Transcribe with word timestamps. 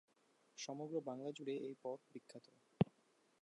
সমগ্র 0.57 0.95
বাংলা 1.07 1.29
জুড়ে 1.31 1.55
এই 1.67 1.75
পদ 1.83 1.99
বিখ্যাত। 2.11 2.45